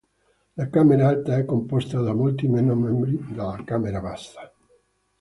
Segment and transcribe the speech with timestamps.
[0.55, 4.51] La camera alta è composta da molti meno membri della camera bassa.